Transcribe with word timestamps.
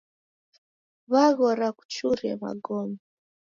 W'aghora 1.11 1.67
kuchurie 1.77 2.31
magome. 2.41 2.97